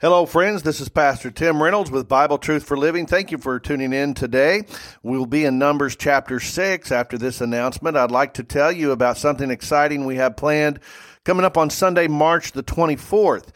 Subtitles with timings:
[0.00, 0.62] Hello, friends.
[0.62, 3.04] This is Pastor Tim Reynolds with Bible Truth for Living.
[3.04, 4.62] Thank you for tuning in today.
[5.02, 7.96] We'll be in Numbers chapter 6 after this announcement.
[7.96, 10.78] I'd like to tell you about something exciting we have planned
[11.24, 13.48] coming up on Sunday, March the 24th.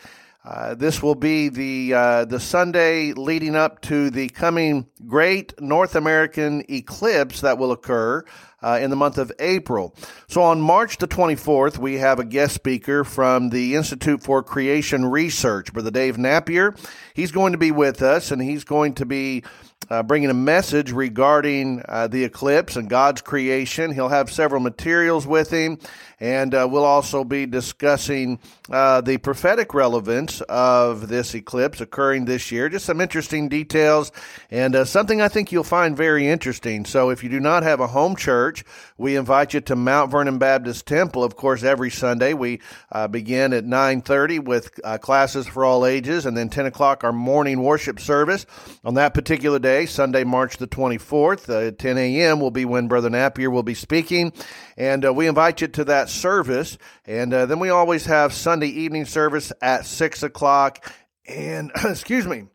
[0.44, 5.94] Uh, this will be the uh, the Sunday leading up to the coming great North
[5.94, 8.24] American eclipse that will occur
[8.60, 9.94] uh, in the month of April.
[10.26, 15.04] So on March the 24th, we have a guest speaker from the Institute for Creation
[15.06, 16.74] Research, Brother Dave Napier.
[17.14, 19.44] He's going to be with us, and he's going to be
[19.90, 23.92] uh, bringing a message regarding uh, the eclipse and God's creation.
[23.92, 25.78] He'll have several materials with him,
[26.22, 28.38] and uh, we'll also be discussing
[28.70, 32.68] uh, the prophetic relevance of this eclipse occurring this year.
[32.68, 34.12] Just some interesting details
[34.48, 36.84] and uh, something I think you'll find very interesting.
[36.84, 38.62] So, if you do not have a home church,
[38.96, 41.24] we invite you to Mount Vernon Baptist Temple.
[41.24, 42.60] Of course, every Sunday we
[42.92, 47.64] uh, begin at 9:30 with classes for all ages, and then 10 o'clock our morning
[47.64, 48.46] worship service.
[48.84, 52.38] On that particular day, Sunday, March the 24th, at 10 a.m.
[52.38, 54.32] will be when Brother Napier will be speaking,
[54.76, 56.78] and we invite you to that service.
[57.06, 60.92] And uh, then we always have Sunday evening service at six o'clock.
[61.26, 62.46] And excuse me,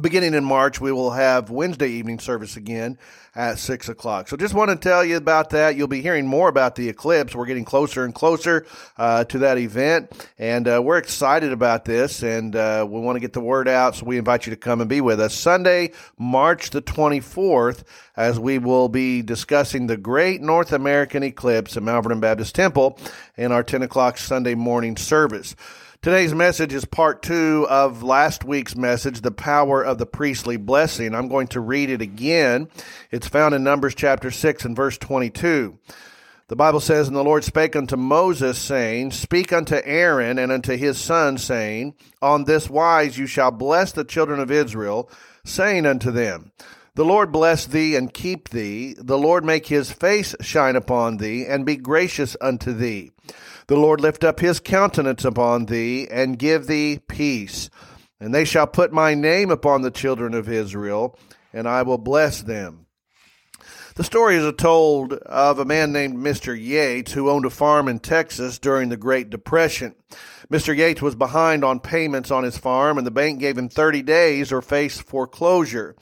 [0.00, 2.98] beginning in March, we will have Wednesday evening service again
[3.34, 4.28] at six o'clock.
[4.28, 5.76] So just want to tell you about that.
[5.76, 7.34] You'll be hearing more about the eclipse.
[7.34, 12.22] We're getting closer and closer uh, to that event, and uh, we're excited about this.
[12.22, 14.80] And uh, we want to get the word out, so we invite you to come
[14.80, 17.84] and be with us Sunday, March the twenty fourth,
[18.16, 22.98] as we will be discussing the great North American eclipse at Vernon Baptist Temple
[23.36, 25.56] in our ten o'clock Sunday morning service.
[26.02, 31.14] Today's message is part two of last week's message, The Power of the Priestly Blessing.
[31.14, 32.68] I'm going to read it again.
[33.12, 35.78] It's found in Numbers chapter 6 and verse 22.
[36.48, 40.76] The Bible says, And the Lord spake unto Moses, saying, Speak unto Aaron and unto
[40.76, 45.08] his sons, saying, On this wise you shall bless the children of Israel,
[45.44, 46.50] saying unto them,
[46.94, 48.94] the Lord bless thee and keep thee.
[48.98, 53.12] The Lord make his face shine upon thee and be gracious unto thee.
[53.72, 57.70] The Lord lift up his countenance upon thee and give thee peace.
[58.20, 61.18] And they shall put my name upon the children of Israel,
[61.54, 62.84] and I will bless them.
[63.94, 66.54] The story is told of a man named Mr.
[66.54, 69.94] Yates who owned a farm in Texas during the Great Depression.
[70.50, 70.76] Mr.
[70.76, 74.52] Yates was behind on payments on his farm, and the bank gave him 30 days
[74.52, 75.96] or face foreclosure.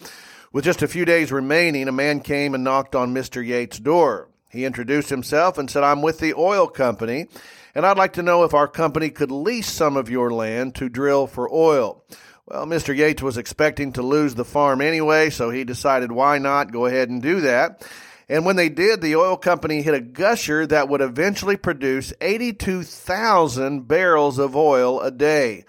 [0.52, 3.46] With just a few days remaining, a man came and knocked on Mr.
[3.46, 4.28] Yates' door.
[4.50, 7.28] He introduced himself and said, I'm with the oil company,
[7.74, 10.88] and I'd like to know if our company could lease some of your land to
[10.88, 12.04] drill for oil.
[12.46, 12.94] Well, Mr.
[12.94, 17.08] Yates was expecting to lose the farm anyway, so he decided why not go ahead
[17.08, 17.86] and do that.
[18.28, 23.88] And when they did, the oil company hit a gusher that would eventually produce 82,000
[23.88, 25.64] barrels of oil a day.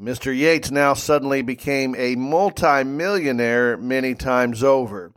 [0.00, 0.36] Mr.
[0.36, 5.12] Yates now suddenly became a multimillionaire many times over.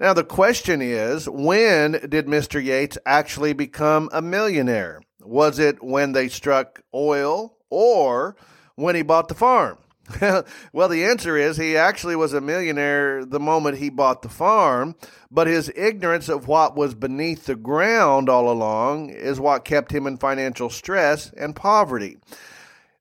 [0.00, 2.62] Now, the question is when did Mr.
[2.62, 5.00] Yates actually become a millionaire?
[5.24, 8.36] Was it when they struck oil or
[8.74, 9.78] when he bought the farm?
[10.72, 14.94] well, the answer is he actually was a millionaire the moment he bought the farm,
[15.30, 20.06] but his ignorance of what was beneath the ground all along is what kept him
[20.06, 22.18] in financial stress and poverty.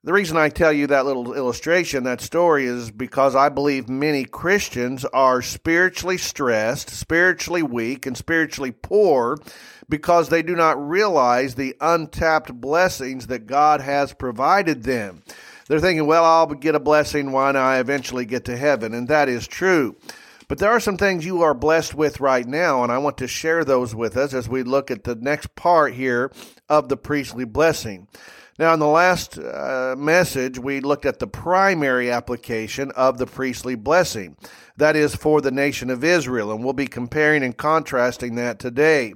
[0.04, 4.26] The reason I tell you that little illustration, that story, is because I believe many
[4.26, 9.38] Christians are spiritually stressed, spiritually weak, and spiritually poor
[9.88, 15.22] because they do not realize the untapped blessings that God has provided them.
[15.68, 19.30] They're thinking, well, I'll get a blessing when I eventually get to heaven, and that
[19.30, 19.96] is true.
[20.48, 23.28] But there are some things you are blessed with right now, and I want to
[23.28, 26.32] share those with us as we look at the next part here
[26.68, 28.08] of the priestly blessing.
[28.62, 33.74] Now, in the last uh, message, we looked at the primary application of the priestly
[33.74, 34.38] blessing.
[34.78, 39.16] That is for the nation of Israel, and we'll be comparing and contrasting that today.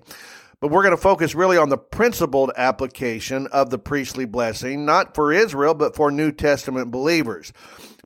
[0.59, 5.13] But we're going to focus really on the principled application of the priestly blessing, not
[5.13, 7.53] for Israel, but for New Testament believers.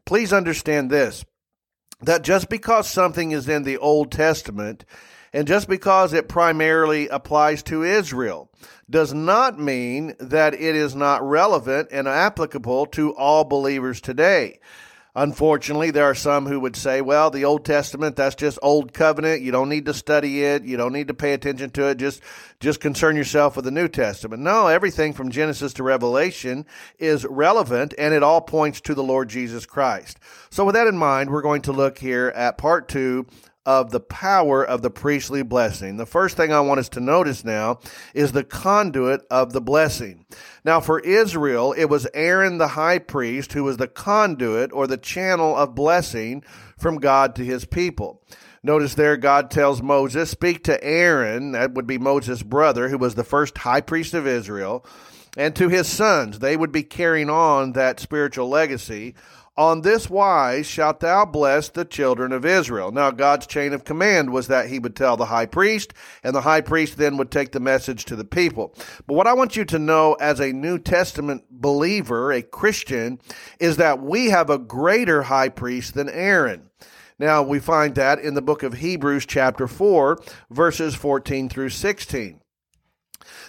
[0.05, 1.23] Please understand this
[2.01, 4.83] that just because something is in the Old Testament
[5.31, 8.49] and just because it primarily applies to Israel
[8.89, 14.59] does not mean that it is not relevant and applicable to all believers today.
[15.15, 19.41] Unfortunately, there are some who would say, well, the Old Testament, that's just old covenant.
[19.41, 20.63] You don't need to study it.
[20.63, 21.97] You don't need to pay attention to it.
[21.97, 22.21] Just,
[22.59, 24.43] just concern yourself with the New Testament.
[24.43, 26.65] No, everything from Genesis to Revelation
[26.99, 30.19] is relevant and it all points to the Lord Jesus Christ.
[30.51, 33.25] So with that in mind, we're going to look here at part two
[33.65, 35.97] of the power of the priestly blessing.
[35.97, 37.79] The first thing I want us to notice now
[38.13, 40.25] is the conduit of the blessing.
[40.63, 44.97] Now, for Israel, it was Aaron the high priest who was the conduit or the
[44.97, 46.43] channel of blessing
[46.77, 48.21] from God to his people.
[48.61, 53.15] Notice there, God tells Moses, Speak to Aaron, that would be Moses' brother, who was
[53.15, 54.85] the first high priest of Israel,
[55.37, 56.39] and to his sons.
[56.39, 59.15] They would be carrying on that spiritual legacy
[59.59, 62.93] on this wise shalt thou bless the children of Israel.
[62.93, 66.41] Now, God's chain of command was that he would tell the high priest, and the
[66.41, 68.73] high priest then would take the message to the people.
[69.05, 73.19] But what I want you to know as a New Testament believer, a Christian,
[73.59, 76.69] is that we have a greater high priest than Aaron.
[77.19, 82.39] Now, we find that in the book of Hebrews, chapter 4, verses 14 through 16.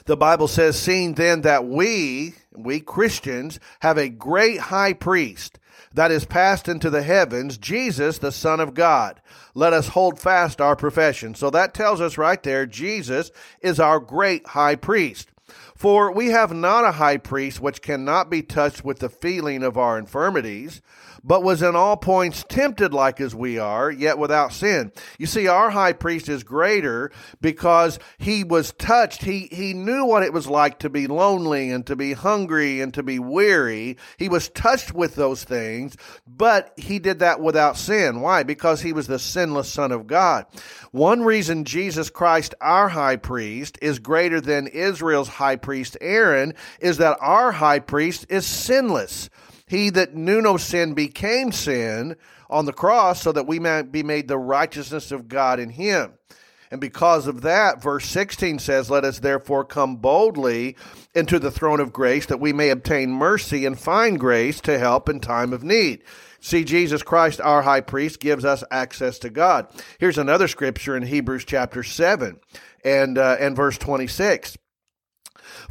[0.07, 5.60] The Bible says, Seeing then that we, we Christians, have a great high priest
[5.95, 9.21] that is passed into the heavens, Jesus, the Son of God.
[9.55, 11.35] Let us hold fast our profession.
[11.35, 13.31] So that tells us right there, Jesus
[13.61, 15.29] is our great high priest.
[15.75, 19.79] For we have not a high priest which cannot be touched with the feeling of
[19.79, 20.83] our infirmities,
[21.23, 24.93] but was in all points tempted like as we are, yet without sin.
[25.19, 29.23] You see, our high priest is greater because he was touched.
[29.23, 32.93] He, he knew what it was like to be lonely and to be hungry and
[32.95, 33.97] to be weary.
[34.19, 35.97] He was touched with those things,
[36.27, 38.21] but he did that without sin.
[38.21, 38.43] Why?
[38.43, 40.47] Because he was the sinless Son of God.
[40.91, 46.99] One reason Jesus Christ, our high priest, is greater than Israel's high priest Aaron is
[46.99, 49.31] that our high priest is sinless.
[49.71, 52.17] He that knew no sin became sin
[52.49, 56.15] on the cross so that we might be made the righteousness of God in him.
[56.73, 60.75] And because of that, verse 16 says, Let us therefore come boldly
[61.15, 65.09] into the throne of grace that we may obtain mercy and find grace to help
[65.09, 66.03] in time of need.
[66.41, 69.69] See, Jesus Christ, our high priest, gives us access to God.
[70.01, 72.41] Here's another scripture in Hebrews chapter 7
[72.85, 74.57] and, uh, and verse 26.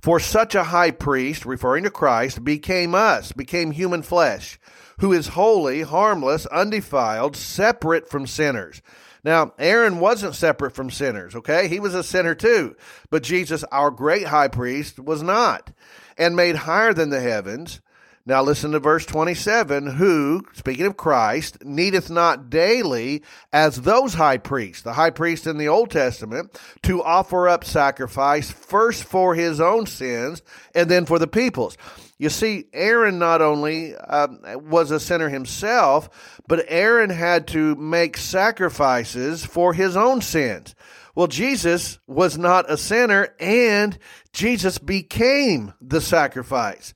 [0.02, 4.60] For such a high priest, referring to Christ, became us, became human flesh,
[5.00, 8.81] who is holy, harmless, undefiled, separate from sinners.
[9.24, 11.68] Now, Aaron wasn't separate from sinners, okay?
[11.68, 12.76] He was a sinner too.
[13.10, 15.72] But Jesus, our great high priest, was not,
[16.18, 17.82] and made higher than the heavens
[18.25, 24.38] now listen to verse 27 who, speaking of Christ, needeth not daily as those high
[24.38, 29.60] priests, the high priest in the Old Testament, to offer up sacrifice first for his
[29.60, 30.42] own sins
[30.75, 31.77] and then for the people's.
[32.19, 38.18] You see, Aaron not only uh, was a sinner himself, but Aaron had to make
[38.18, 40.75] sacrifices for his own sins.
[41.15, 43.98] Well, Jesus was not a sinner, and
[44.33, 46.94] Jesus became the sacrifice.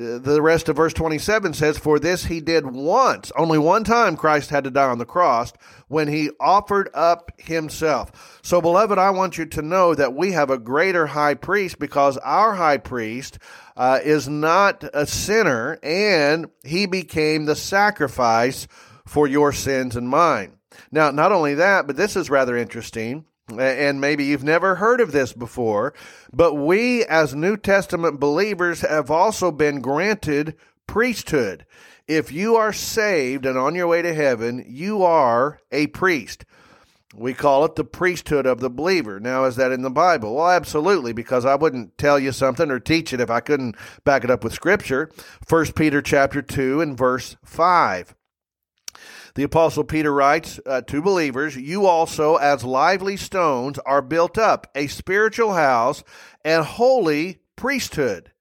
[0.00, 3.30] The rest of verse 27 says, For this he did once.
[3.36, 5.52] Only one time Christ had to die on the cross
[5.88, 8.40] when he offered up himself.
[8.42, 12.16] So, beloved, I want you to know that we have a greater high priest because
[12.16, 13.40] our high priest
[13.76, 18.68] uh, is not a sinner and he became the sacrifice
[19.04, 20.56] for your sins and mine.
[20.90, 23.26] Now, not only that, but this is rather interesting
[23.58, 25.94] and maybe you've never heard of this before,
[26.32, 31.66] but we as New Testament believers have also been granted priesthood.
[32.06, 36.44] If you are saved and on your way to heaven, you are a priest.
[37.14, 39.18] We call it the priesthood of the believer.
[39.18, 40.36] Now, is that in the Bible?
[40.36, 44.22] Well, absolutely, because I wouldn't tell you something or teach it if I couldn't back
[44.22, 45.10] it up with Scripture.
[45.44, 48.14] First Peter chapter two and verse five.
[49.34, 54.66] The Apostle Peter writes uh, to believers, You also, as lively stones, are built up
[54.74, 56.02] a spiritual house
[56.44, 58.32] and holy priesthood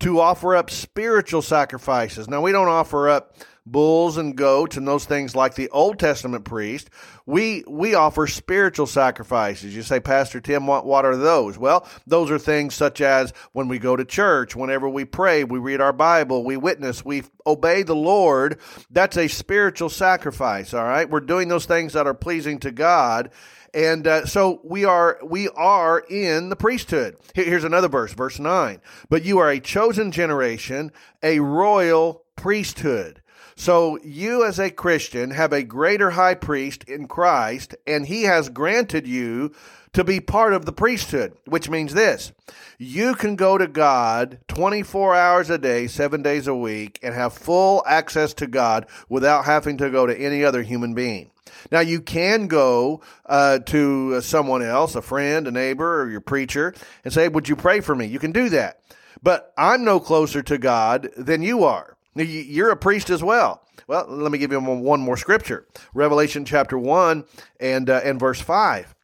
[0.00, 2.28] to offer up spiritual sacrifices.
[2.28, 3.34] Now, we don't offer up
[3.70, 6.90] bulls and goats and those things like the Old Testament priest.
[7.26, 9.74] We we offer spiritual sacrifices.
[9.76, 11.58] You say, Pastor Tim, what, what are those?
[11.58, 15.58] Well, those are things such as when we go to church, whenever we pray, we
[15.58, 18.58] read our Bible, we witness, we obey the Lord.
[18.90, 20.72] That's a spiritual sacrifice.
[20.72, 23.30] All right, we're doing those things that are pleasing to God.
[23.74, 27.16] And uh, so we are we are in the priesthood.
[27.34, 28.80] Here's another verse, verse 9.
[29.10, 30.90] But you are a chosen generation,
[31.22, 33.20] a royal priesthood
[33.58, 38.50] So you as a Christian have a greater high priest in Christ, and he has
[38.50, 39.52] granted you
[39.94, 42.30] to be part of the priesthood, which means this.
[42.78, 47.32] You can go to God 24 hours a day, seven days a week, and have
[47.32, 51.32] full access to God without having to go to any other human being.
[51.72, 56.74] Now, you can go uh, to someone else, a friend, a neighbor, or your preacher,
[57.02, 58.06] and say, Would you pray for me?
[58.06, 58.78] You can do that.
[59.20, 61.97] But I'm no closer to God than you are.
[62.14, 63.62] You're a priest as well.
[63.86, 67.24] Well, let me give you one more scripture Revelation chapter 1
[67.60, 68.94] and, uh, and verse 5.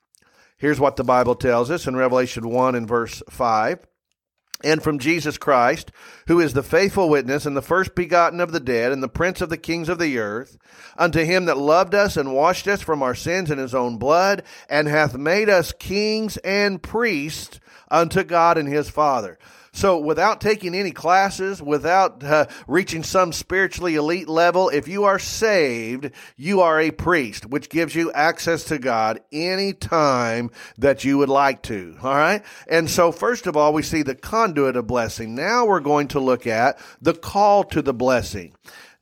[0.57, 3.87] Here's what the Bible tells us in Revelation 1 and verse 5
[4.65, 5.93] and from Jesus Christ,
[6.27, 9.41] who is the faithful witness and the first begotten of the dead and the prince
[9.41, 10.57] of the kings of the earth,
[10.97, 14.43] unto him that loved us and washed us from our sins in his own blood,
[14.69, 19.39] and hath made us kings and priests unto God and his Father.
[19.75, 25.19] So, without taking any classes, without uh, reaching some spiritually elite level, if you are
[25.19, 31.28] saved, you are a priest, which gives you access to God anytime that you would
[31.28, 31.97] like to.
[32.04, 32.45] All right.
[32.69, 35.35] And so, first of all, we see the conduit of blessing.
[35.35, 38.54] Now we're going to look at the call to the blessing.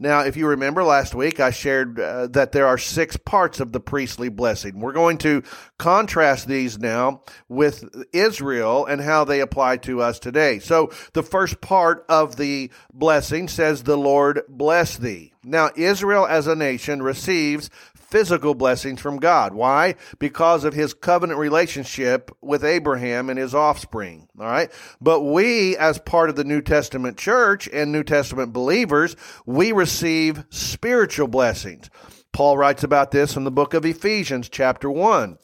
[0.02, 3.70] Now, if you remember last week, I shared uh, that there are six parts of
[3.70, 4.80] the priestly blessing.
[4.80, 5.44] We're going to
[5.78, 10.58] contrast these now with Israel and how they apply to us today.
[10.58, 15.34] So, the first part of the blessing says, The Lord bless thee.
[15.44, 17.70] Now, Israel as a nation receives
[18.12, 19.54] physical blessings from God.
[19.54, 19.94] Why?
[20.18, 24.28] Because of his covenant relationship with Abraham and his offspring.
[24.38, 24.70] All right.
[25.00, 29.16] But we, as part of the New Testament church and New Testament believers,
[29.46, 31.88] we receive spiritual blessings.
[32.32, 35.38] Paul writes about this in the book of Ephesians, chapter 1.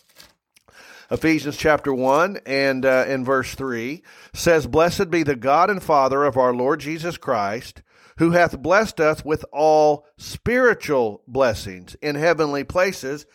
[1.10, 4.02] Ephesians chapter 1 and uh, in verse 3
[4.34, 7.80] says, Blessed be the God and Father of our Lord Jesus Christ,
[8.18, 13.26] who hath blessed us with all spiritual blessings in heavenly places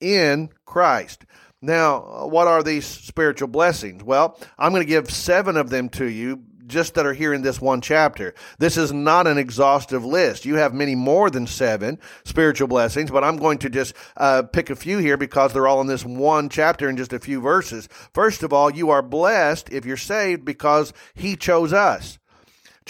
[0.00, 1.24] in Christ.
[1.62, 4.02] Now, what are these spiritual blessings?
[4.02, 7.42] Well, I'm going to give seven of them to you just that are here in
[7.42, 8.32] this one chapter.
[8.58, 10.46] This is not an exhaustive list.
[10.46, 14.70] You have many more than seven spiritual blessings, but I'm going to just uh, pick
[14.70, 17.88] a few here because they're all in this one chapter in just a few verses.
[18.14, 22.19] First of all, you are blessed if you're saved because He chose us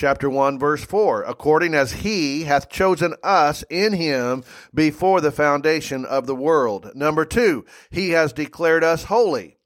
[0.01, 4.43] chapter 1 verse 4 according as he hath chosen us in him
[4.73, 6.91] before the foundation of the world.
[6.95, 9.59] Number 2 he has declared us holy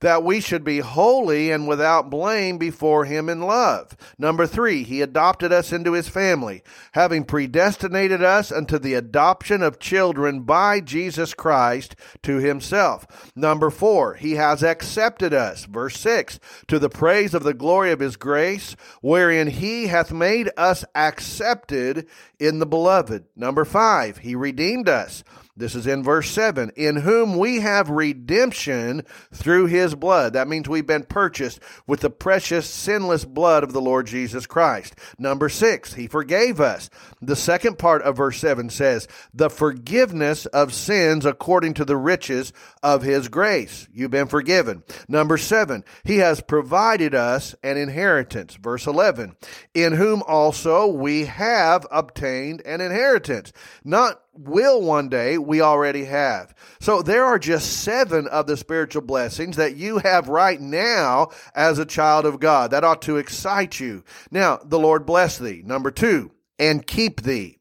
[0.00, 3.96] that we should be holy and without blame before him in love.
[4.18, 6.62] Number three, he adopted us into his family,
[6.92, 13.06] having predestinated us unto the adoption of children by Jesus Christ to himself.
[13.34, 16.38] Number four, he has accepted us, verse six,
[16.68, 22.06] to the praise of the glory of his grace, wherein he hath made us accepted
[22.38, 23.24] in the beloved.
[23.34, 25.24] Number five, he redeemed us
[25.56, 26.70] this is in verse 7.
[26.76, 30.34] In whom we have redemption through his blood.
[30.34, 34.94] That means we've been purchased with the precious, sinless blood of the Lord Jesus Christ.
[35.18, 35.94] Number 6.
[35.94, 36.90] He forgave us.
[37.22, 42.52] The second part of verse 7 says, The forgiveness of sins according to the riches
[42.82, 43.88] of his grace.
[43.92, 44.82] You've been forgiven.
[45.08, 45.84] Number 7.
[46.04, 48.56] He has provided us an inheritance.
[48.56, 49.36] Verse 11.
[49.72, 53.52] In whom also we have obtained an inheritance.
[53.82, 56.54] Not will one day, we already have.
[56.80, 61.78] So there are just seven of the spiritual blessings that you have right now as
[61.78, 62.70] a child of God.
[62.70, 64.04] That ought to excite you.
[64.30, 65.62] Now, the Lord bless thee.
[65.64, 67.55] Number two, and keep thee.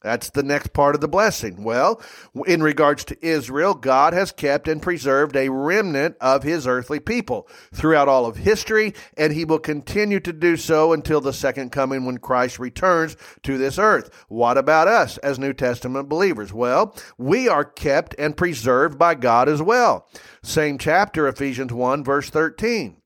[0.00, 1.64] That's the next part of the blessing.
[1.64, 2.00] Well,
[2.46, 7.48] in regards to Israel, God has kept and preserved a remnant of his earthly people
[7.74, 12.04] throughout all of history, and he will continue to do so until the second coming
[12.04, 14.24] when Christ returns to this earth.
[14.28, 16.52] What about us as New Testament believers?
[16.52, 20.08] Well, we are kept and preserved by God as well.
[20.44, 22.98] Same chapter, Ephesians 1, verse 13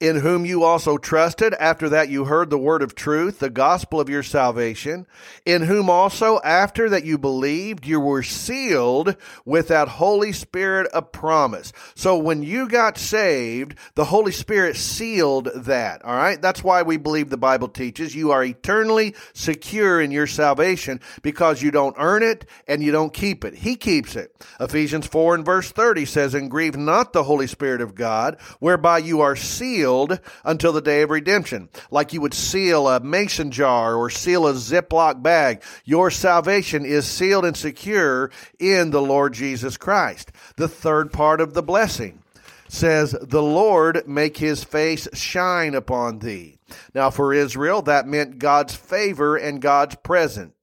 [0.00, 4.00] in whom you also trusted after that you heard the word of truth, the gospel
[4.00, 5.06] of your salvation,
[5.44, 9.14] in whom also after that you believed, you were sealed
[9.44, 11.74] with that Holy Spirit of promise.
[11.94, 16.02] So when you got saved, the Holy Spirit sealed that.
[16.02, 16.40] All right.
[16.40, 21.60] That's why we believe the Bible teaches you are eternally secure in your salvation because
[21.60, 23.54] you don't earn it and you don't keep it.
[23.54, 24.34] He keeps it.
[24.58, 28.96] Ephesians 4 and verse 30 says, and grieve not the Holy Spirit of God, whereby
[28.96, 31.68] you are sealed sealed until the day of redemption.
[31.90, 35.62] Like you would seal a mason jar or seal a Ziploc bag.
[35.84, 40.30] Your salvation is sealed and secure in the Lord Jesus Christ.
[40.56, 42.22] The third part of the blessing
[42.68, 46.58] says, The Lord make his face shine upon thee.
[46.94, 50.54] Now, for Israel, that meant God's favor and God's presence.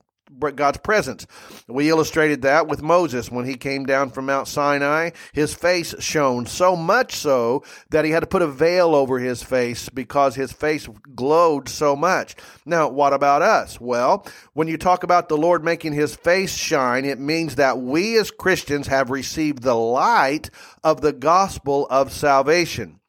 [0.56, 1.26] God's presence.
[1.68, 5.12] We illustrated that with Moses when he came down from Mount Sinai.
[5.34, 9.44] His face shone so much so that he had to put a veil over his
[9.44, 12.36] face because his face glowed so much.
[12.66, 13.80] Now, what about us?
[13.80, 18.18] Well, when you talk about the Lord making his face shine, it means that we
[18.18, 20.50] as Christians have received the light
[20.84, 23.00] of the gospel of salvation.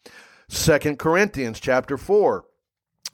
[0.49, 2.45] Second Corinthians chapter 4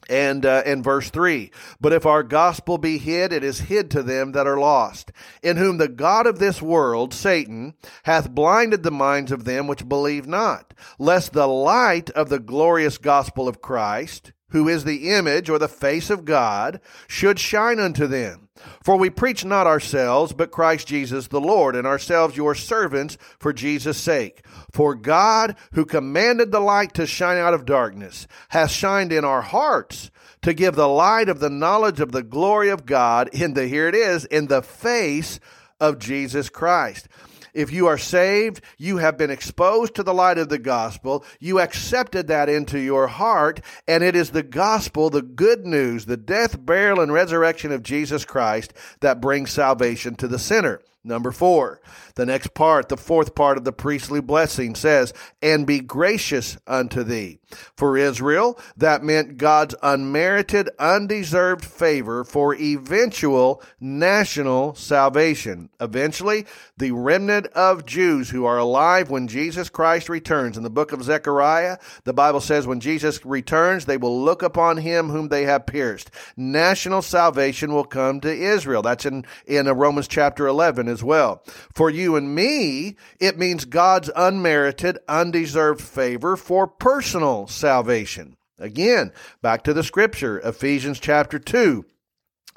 [0.09, 4.03] and uh, in verse 3 but if our gospel be hid it is hid to
[4.03, 8.91] them that are lost in whom the god of this world satan hath blinded the
[8.91, 14.31] minds of them which believe not lest the light of the glorious gospel of christ
[14.49, 18.44] who is the image or the face of god should shine unto them
[18.83, 23.53] for we preach not ourselves, but Christ Jesus the Lord, and ourselves your servants for
[23.53, 24.45] Jesus' sake.
[24.71, 29.41] For God, who commanded the light to shine out of darkness, hath shined in our
[29.41, 33.67] hearts to give the light of the knowledge of the glory of God in the,
[33.67, 35.39] here it is, in the face
[35.79, 37.07] of Jesus Christ.
[37.55, 41.25] If you are saved, you have been exposed to the light of the gospel.
[41.39, 46.17] You accepted that into your heart, and it is the gospel, the good news, the
[46.17, 50.81] death, burial, and resurrection of Jesus Christ that brings salvation to the sinner.
[51.05, 51.81] Number four,
[52.15, 57.03] the next part, the fourth part of the priestly blessing says, and be gracious unto
[57.03, 57.37] thee.
[57.77, 65.69] For Israel, that meant God's unmerited, undeserved favor for eventual national salvation.
[65.79, 70.57] Eventually, the remnant of Jews who are alive when Jesus Christ returns.
[70.57, 74.77] In the book of Zechariah, the Bible says when Jesus returns, they will look upon
[74.77, 76.09] him whom they have pierced.
[76.35, 78.81] National salvation will come to Israel.
[78.81, 81.43] That's in, in uh, Romans chapter 11 as well.
[81.75, 88.37] For you and me, it means God's unmerited, undeserved favor for personal salvation.
[88.57, 89.11] Again,
[89.41, 91.85] back to the scripture, Ephesians chapter 2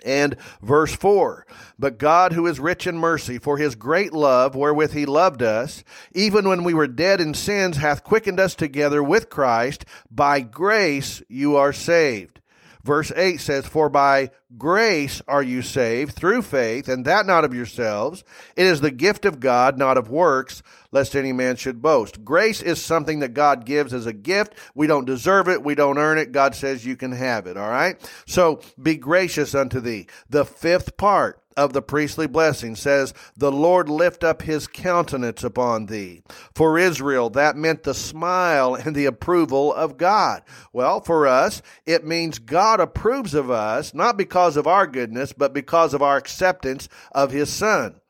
[0.04, 1.44] and verse 4
[1.78, 5.82] But God, who is rich in mercy, for his great love wherewith he loved us,
[6.12, 9.84] even when we were dead in sins, hath quickened us together with Christ.
[10.10, 12.40] By grace you are saved.
[12.84, 17.54] Verse 8 says, For by grace are you saved through faith, and that not of
[17.54, 18.24] yourselves.
[18.56, 22.24] It is the gift of God, not of works, lest any man should boast.
[22.24, 24.54] Grace is something that God gives as a gift.
[24.74, 25.62] We don't deserve it.
[25.62, 26.32] We don't earn it.
[26.32, 27.56] God says you can have it.
[27.56, 27.96] All right.
[28.26, 30.06] So be gracious unto thee.
[30.30, 35.86] The fifth part of the priestly blessing says, The Lord lift up his countenance upon
[35.86, 36.22] thee.
[36.54, 40.42] For Israel, that meant the smile and the approval of God.
[40.72, 45.52] Well, for us, it means God approves of us, not because of our goodness, but
[45.52, 48.00] because of our acceptance of his Son.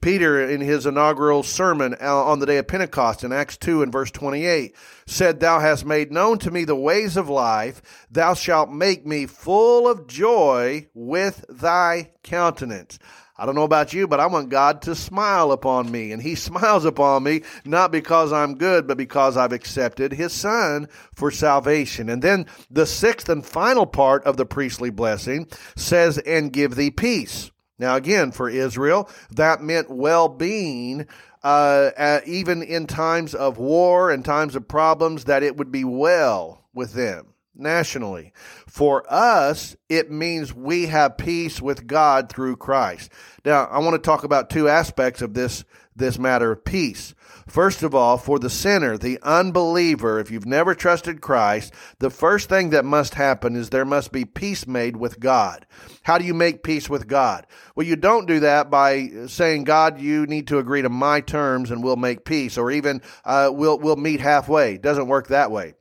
[0.00, 3.92] Peter, in his inaugural sermon uh, on the day of Pentecost in Acts 2 and
[3.92, 4.74] verse 28,
[5.06, 7.82] said, Thou hast made known to me the ways of life.
[8.10, 12.98] Thou shalt make me full of joy with thy countenance.
[13.36, 16.12] I don't know about you, but I want God to smile upon me.
[16.12, 20.88] And He smiles upon me not because I'm good, but because I've accepted His Son
[21.14, 22.08] for salvation.
[22.08, 26.92] And then the sixth and final part of the priestly blessing says, And give thee
[26.92, 27.50] peace.
[27.76, 31.08] Now, again, for Israel, that meant well being,
[31.42, 35.82] uh, uh, even in times of war and times of problems, that it would be
[35.82, 38.32] well with them nationally.
[38.66, 43.10] For us, it means we have peace with God through Christ.
[43.44, 45.64] Now, I want to talk about two aspects of this,
[45.94, 47.14] this matter of peace.
[47.46, 52.48] First of all, for the sinner, the unbeliever, if you've never trusted Christ, the first
[52.48, 55.66] thing that must happen is there must be peace made with God.
[56.02, 57.46] How do you make peace with God?
[57.76, 61.70] Well, you don't do that by saying, God, you need to agree to my terms
[61.70, 64.74] and we'll make peace, or even uh, we'll, we'll meet halfway.
[64.74, 65.74] It doesn't work that way.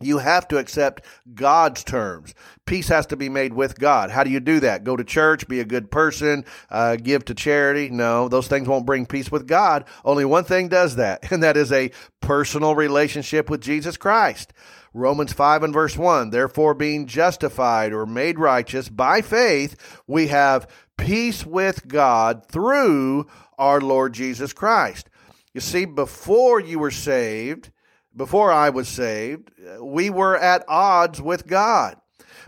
[0.00, 2.34] You have to accept God's terms.
[2.66, 4.10] Peace has to be made with God.
[4.10, 4.84] How do you do that?
[4.84, 7.88] Go to church, be a good person, uh, give to charity?
[7.90, 9.84] No, those things won't bring peace with God.
[10.04, 14.52] Only one thing does that, and that is a personal relationship with Jesus Christ.
[14.94, 20.68] Romans 5 and verse 1 Therefore, being justified or made righteous by faith, we have
[20.96, 23.26] peace with God through
[23.58, 25.08] our Lord Jesus Christ.
[25.52, 27.70] You see, before you were saved,
[28.18, 31.96] before I was saved, uh, we were at odds with God.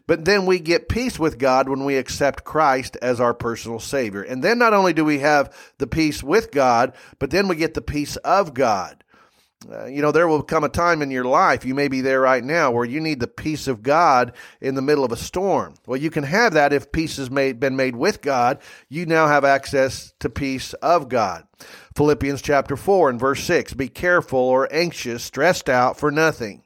[0.07, 4.23] But then we get peace with God when we accept Christ as our personal Savior.
[4.23, 7.75] And then not only do we have the peace with God, but then we get
[7.75, 9.05] the peace of God.
[9.71, 12.21] Uh, you know, there will come a time in your life, you may be there
[12.21, 15.75] right now, where you need the peace of God in the middle of a storm.
[15.87, 18.59] Well, you can have that if peace has made, been made with God.
[18.89, 21.47] You now have access to peace of God.
[21.95, 26.63] Philippians chapter 4 and verse 6 Be careful or anxious, stressed out for nothing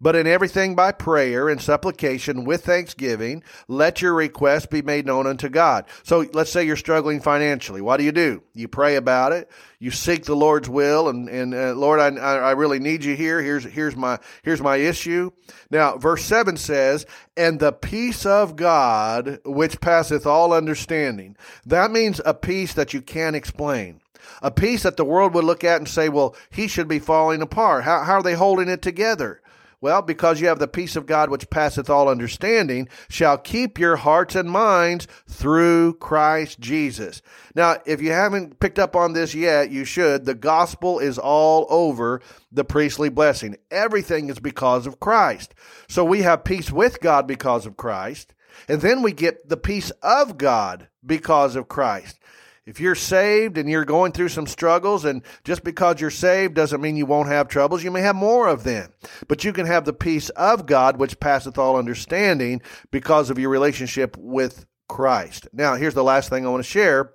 [0.00, 5.26] But in everything by prayer and supplication with thanksgiving, let your requests be made known
[5.26, 5.86] unto God.
[6.02, 7.80] So let's say you're struggling financially.
[7.80, 8.42] What do you do?
[8.54, 9.50] You pray about it.
[9.78, 13.40] You seek the Lord's will, and and uh, Lord, I I really need you here.
[13.40, 15.30] Here's here's my here's my issue.
[15.70, 22.20] Now, verse seven says, "And the peace of God, which passeth all understanding." That means
[22.24, 24.00] a peace that you can't explain
[24.42, 27.42] a peace that the world would look at and say, well, he should be falling
[27.42, 27.84] apart.
[27.84, 29.40] How, how are they holding it together?
[29.80, 33.96] Well, because you have the peace of God which passeth all understanding, shall keep your
[33.96, 37.22] hearts and minds through Christ Jesus.
[37.54, 40.24] Now, if you haven't picked up on this yet, you should.
[40.24, 43.56] The gospel is all over the priestly blessing.
[43.70, 45.54] Everything is because of Christ.
[45.88, 48.34] So we have peace with God because of Christ,
[48.68, 52.18] and then we get the peace of God because of Christ.
[52.68, 56.82] If you're saved and you're going through some struggles, and just because you're saved doesn't
[56.82, 58.92] mean you won't have troubles, you may have more of them.
[59.26, 63.48] But you can have the peace of God, which passeth all understanding, because of your
[63.48, 65.48] relationship with Christ.
[65.50, 67.12] Now, here's the last thing I want to share,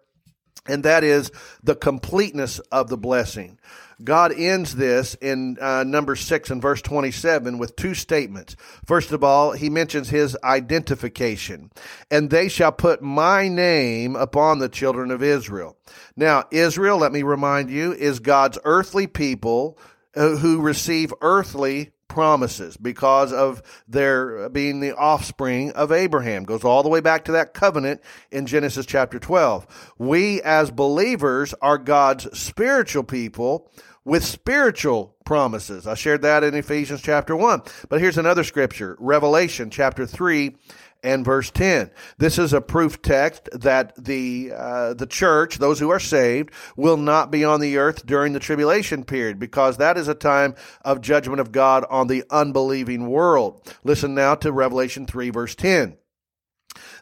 [0.67, 1.31] and that is
[1.63, 3.59] the completeness of the blessing.
[4.03, 8.55] God ends this in uh, number six and verse 27 with two statements.
[8.85, 11.71] First of all, he mentions his identification,
[12.11, 15.77] and they shall put my name upon the children of Israel.
[16.17, 19.77] Now, Israel, let me remind you, is God's earthly people
[20.15, 26.43] uh, who receive earthly promises because of their being the offspring of Abraham.
[26.43, 29.95] Goes all the way back to that covenant in Genesis chapter 12.
[29.97, 33.71] We as believers are God's spiritual people
[34.05, 35.87] with spiritual promises.
[35.87, 37.63] I shared that in Ephesians chapter 1.
[37.89, 40.55] But here's another scripture, Revelation chapter 3
[41.03, 41.91] and verse 10.
[42.17, 46.97] This is a proof text that the uh, the church, those who are saved, will
[46.97, 51.01] not be on the earth during the tribulation period because that is a time of
[51.01, 53.61] judgment of God on the unbelieving world.
[53.83, 55.97] Listen now to Revelation 3 verse 10.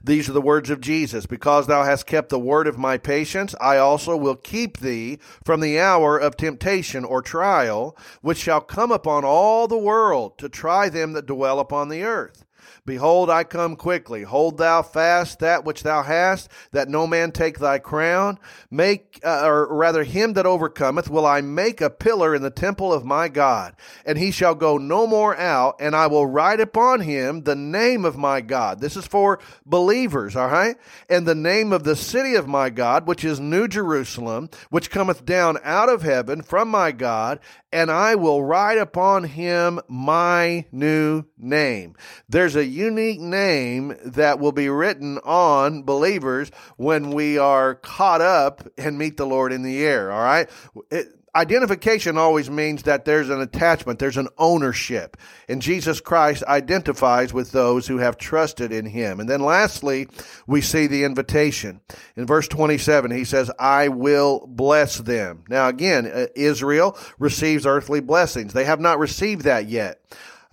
[0.03, 1.25] These are the words of Jesus.
[1.25, 5.59] Because thou hast kept the word of my patience, I also will keep thee from
[5.59, 10.89] the hour of temptation or trial, which shall come upon all the world to try
[10.89, 12.45] them that dwell upon the earth.
[12.83, 14.23] Behold, I come quickly.
[14.23, 18.39] Hold thou fast that which thou hast, that no man take thy crown.
[18.71, 22.91] Make, uh, or rather, him that overcometh will I make a pillar in the temple
[22.91, 27.01] of my God, and he shall go no more out, and I will write upon
[27.01, 28.79] him the name of my God.
[28.79, 30.75] This is for believers, all right?
[31.07, 35.23] And the name of the city of my God, which is New Jerusalem, which cometh
[35.23, 37.39] down out of heaven from my God,
[37.71, 41.95] and I will write upon him my new name.
[42.27, 48.67] There's a unique name that will be written on believers when we are caught up
[48.77, 50.49] and meet the Lord in the air, all right?
[50.89, 55.17] It, identification always means that there's an attachment, there's an ownership.
[55.47, 59.19] And Jesus Christ identifies with those who have trusted in him.
[59.19, 60.07] And then lastly,
[60.45, 61.81] we see the invitation.
[62.15, 65.43] In verse 27, he says, I will bless them.
[65.47, 68.53] Now again, uh, Israel receives earthly blessings.
[68.53, 70.01] They have not received that yet.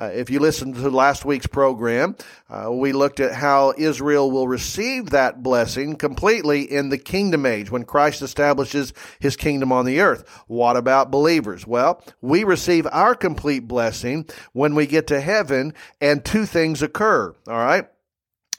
[0.00, 2.16] Uh, if you listened to last week's program,
[2.48, 7.68] uh, we looked at how Israel will receive that blessing completely in the kingdom age
[7.68, 10.24] when Christ establishes his kingdom on the earth.
[10.46, 11.66] What about believers?
[11.66, 17.34] Well, we receive our complete blessing when we get to heaven and two things occur.
[17.48, 17.88] All right.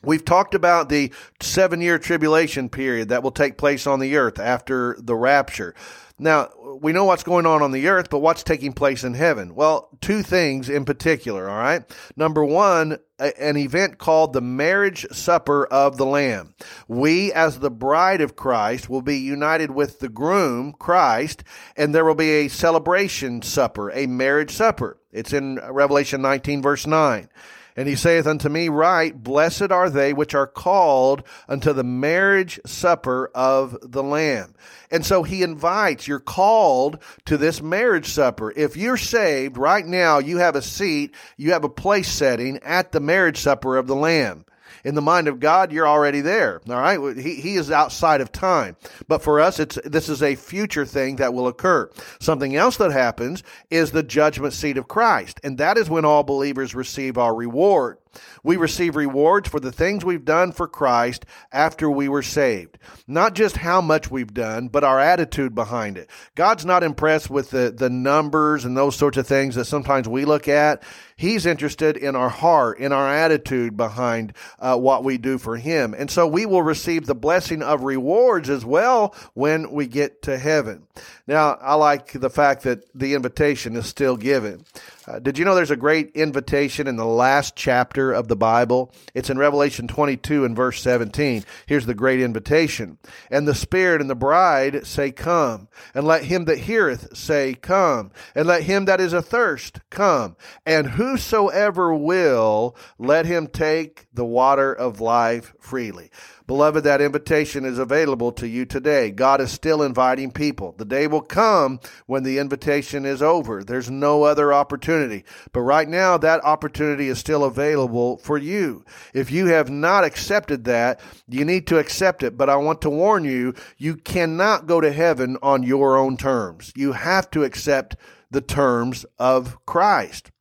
[0.01, 4.39] We've talked about the seven year tribulation period that will take place on the earth
[4.39, 5.73] after the rapture.
[6.19, 6.49] Now,
[6.81, 9.55] we know what's going on on the earth, but what's taking place in heaven?
[9.55, 11.83] Well, two things in particular, all right?
[12.17, 16.55] Number one, a, an event called the marriage supper of the Lamb.
[16.87, 21.43] We, as the bride of Christ, will be united with the groom, Christ,
[21.77, 24.99] and there will be a celebration supper, a marriage supper.
[25.11, 27.29] It's in Revelation 19, verse 9.
[27.75, 32.59] And he saith unto me, Write, blessed are they which are called unto the marriage
[32.65, 34.55] supper of the Lamb.
[34.91, 38.51] And so he invites, you're called to this marriage supper.
[38.55, 42.91] If you're saved right now, you have a seat, you have a place setting at
[42.91, 44.45] the marriage supper of the Lamb
[44.83, 46.61] in the mind of God, you're already there.
[46.69, 47.17] All right.
[47.17, 48.75] He, he is outside of time.
[49.07, 51.89] But for us, it's, this is a future thing that will occur.
[52.19, 55.39] Something else that happens is the judgment seat of Christ.
[55.43, 57.97] And that is when all believers receive our reward.
[58.43, 62.77] We receive rewards for the things we've done for Christ after we were saved.
[63.07, 66.09] Not just how much we've done, but our attitude behind it.
[66.35, 70.25] God's not impressed with the, the numbers and those sorts of things that sometimes we
[70.25, 70.83] look at.
[71.15, 75.93] He's interested in our heart, in our attitude behind uh, what we do for Him.
[75.93, 80.37] And so we will receive the blessing of rewards as well when we get to
[80.37, 80.87] heaven.
[81.27, 84.65] Now, I like the fact that the invitation is still given.
[85.09, 88.93] Uh, did you know there's a great invitation in the last chapter of the Bible?
[89.15, 91.45] It's in Revelation 22 and verse 17.
[91.65, 92.99] Here's the great invitation.
[93.31, 95.67] And the Spirit and the bride say, Come.
[95.95, 98.11] And let him that heareth say, Come.
[98.35, 100.35] And let him that is athirst come.
[100.63, 106.11] And whosoever will, let him take the water of life freely.
[106.49, 109.11] Beloved, that invitation is available to you today.
[109.11, 110.73] God is still inviting people.
[110.75, 113.63] The day will come when the invitation is over.
[113.63, 115.25] There's no other opportunity.
[115.53, 118.83] But right now, that opportunity is still available for you.
[119.13, 122.35] If you have not accepted that, you need to accept it.
[122.35, 126.73] But I want to warn you, you cannot go to heaven on your own terms.
[126.75, 127.95] You have to accept
[128.31, 130.31] the terms of Christ.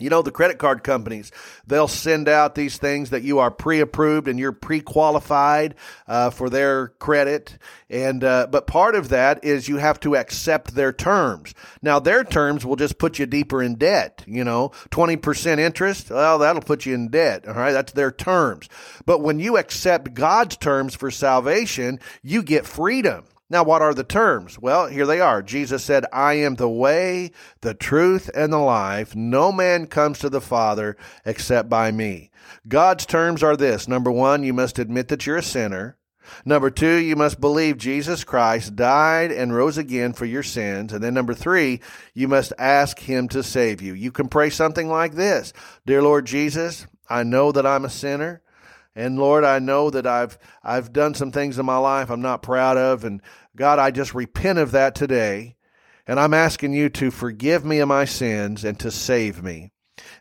[0.00, 1.30] You know, the credit card companies,
[1.66, 5.76] they'll send out these things that you are pre approved and you're pre qualified
[6.08, 7.56] uh, for their credit.
[7.88, 11.54] And, uh, but part of that is you have to accept their terms.
[11.80, 14.24] Now, their terms will just put you deeper in debt.
[14.26, 17.46] You know, 20% interest, well, that'll put you in debt.
[17.46, 17.72] All right.
[17.72, 18.68] That's their terms.
[19.06, 23.26] But when you accept God's terms for salvation, you get freedom.
[23.54, 24.58] Now, what are the terms?
[24.58, 25.40] Well, here they are.
[25.40, 29.14] Jesus said, I am the way, the truth, and the life.
[29.14, 32.32] No man comes to the Father except by me.
[32.66, 33.86] God's terms are this.
[33.86, 35.96] Number one, you must admit that you're a sinner.
[36.44, 40.92] Number two, you must believe Jesus Christ died and rose again for your sins.
[40.92, 41.78] And then number three,
[42.12, 43.94] you must ask Him to save you.
[43.94, 45.52] You can pray something like this
[45.86, 48.42] Dear Lord Jesus, I know that I'm a sinner.
[48.96, 52.42] And Lord, I know that I've I've done some things in my life I'm not
[52.42, 53.20] proud of and
[53.56, 55.56] God, I just repent of that today.
[56.06, 59.72] And I'm asking you to forgive me of my sins and to save me.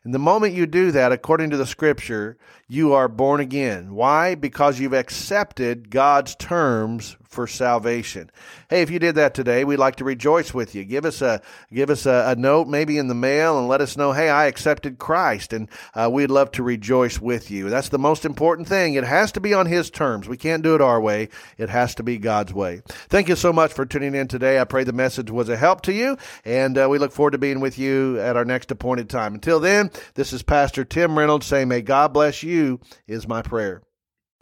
[0.04, 2.38] And the moment you do that, according to the scripture,
[2.74, 3.94] you are born again.
[3.94, 4.34] Why?
[4.34, 8.30] Because you've accepted God's terms for salvation.
[8.70, 10.86] Hey, if you did that today, we'd like to rejoice with you.
[10.86, 11.42] Give us a
[11.74, 14.14] give us a, a note, maybe in the mail, and let us know.
[14.14, 17.70] Hey, I accepted Christ, and uh, we'd love to rejoice with you.
[17.70, 18.94] That's the most important thing.
[18.94, 20.30] It has to be on His terms.
[20.30, 21.30] We can't do it our way.
[21.58, 22.82] It has to be God's way.
[23.10, 24.60] Thank you so much for tuning in today.
[24.60, 27.38] I pray the message was a help to you, and uh, we look forward to
[27.38, 29.34] being with you at our next appointed time.
[29.34, 33.82] Until then, this is Pastor Tim Reynolds saying, "May God bless you." Is my prayer.